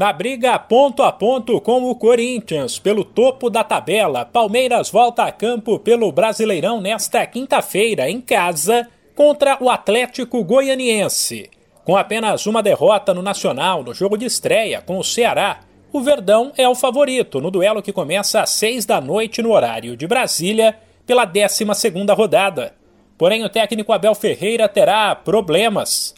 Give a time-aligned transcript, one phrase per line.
[0.00, 5.30] Na briga ponto a ponto com o Corinthians pelo topo da tabela, Palmeiras volta a
[5.30, 11.50] campo pelo Brasileirão nesta quinta-feira em casa contra o Atlético Goianiense.
[11.84, 15.60] Com apenas uma derrota no Nacional no jogo de estreia com o Ceará,
[15.92, 19.98] o Verdão é o favorito no duelo que começa às seis da noite no horário
[19.98, 22.74] de Brasília pela 12 segunda rodada.
[23.18, 26.14] Porém, o técnico Abel Ferreira terá problemas.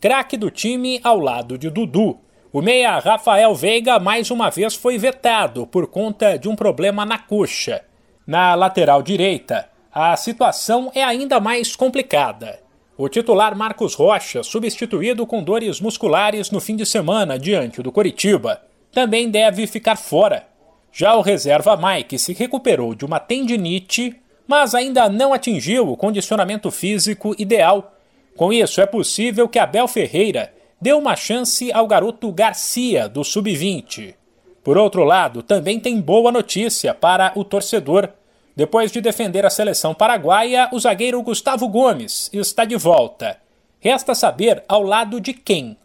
[0.00, 4.96] Craque do time ao lado de Dudu o meia Rafael Veiga mais uma vez foi
[4.96, 7.82] vetado por conta de um problema na coxa.
[8.26, 12.60] Na lateral direita, a situação é ainda mais complicada.
[12.96, 18.62] O titular Marcos Rocha, substituído com dores musculares no fim de semana diante do Coritiba,
[18.92, 20.46] também deve ficar fora.
[20.92, 24.16] Já o reserva Mike se recuperou de uma tendinite,
[24.46, 27.92] mas ainda não atingiu o condicionamento físico ideal.
[28.34, 34.14] Com isso, é possível que Abel Ferreira deu uma chance ao garoto Garcia, do Sub-20.
[34.62, 38.10] Por outro lado, também tem boa notícia para o torcedor.
[38.54, 43.38] Depois de defender a seleção paraguaia, o zagueiro Gustavo Gomes está de volta.
[43.80, 45.76] Resta saber ao lado de quem.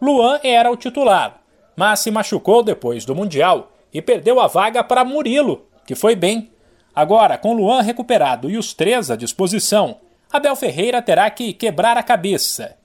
[0.00, 1.40] Luan era o titular,
[1.76, 6.50] mas se machucou depois do Mundial e perdeu a vaga para Murilo, que foi bem.
[6.94, 9.98] Agora, com Luan recuperado e os três à disposição,
[10.32, 12.79] Abel Ferreira terá que quebrar a cabeça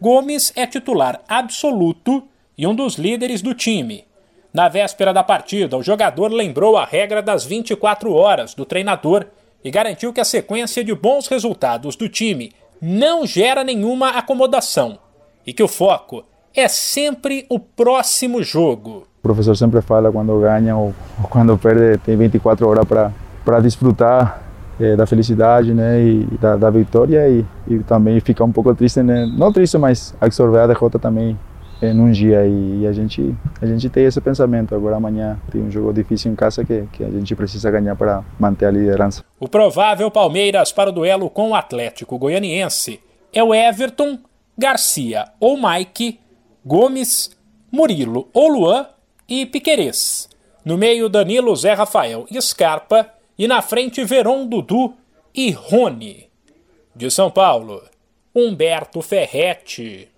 [0.00, 2.22] Gomes é titular absoluto
[2.56, 4.04] e um dos líderes do time.
[4.52, 9.26] Na véspera da partida, o jogador lembrou a regra das 24 horas do treinador
[9.64, 14.98] e garantiu que a sequência de bons resultados do time não gera nenhuma acomodação
[15.46, 19.06] e que o foco é sempre o próximo jogo.
[19.18, 20.94] O professor sempre fala quando ganha ou,
[21.30, 22.86] quando perde, tem 24 horas
[23.44, 24.45] para desfrutar
[24.80, 29.02] é, da felicidade né, e da, da vitória e, e, também ficar um pouco triste,
[29.02, 29.26] né?
[29.26, 31.38] não triste, mas absorver a derrota também
[31.80, 34.74] é, num dia e, e, a gente a gente tem esse pensamento.
[34.74, 38.24] Agora amanhã tem um jogo difícil em casa que, que a gente precisa ganhar para
[38.38, 39.22] manter a liderança.
[39.38, 43.00] O provável Palmeiras para o duelo com o Atlético Goianiense
[43.32, 44.18] é o Everton,
[44.56, 46.18] Garcia ou Mike,
[46.64, 47.30] Gomes,
[47.70, 48.86] Murilo ou Luan
[49.28, 50.28] e Piquerez.
[50.64, 53.06] No meio, Danilo, Zé Rafael e Scarpa
[53.38, 54.94] e na frente Veron Dudu
[55.34, 56.28] e Rony.
[56.94, 57.82] De São Paulo,
[58.34, 60.08] Humberto Ferretti.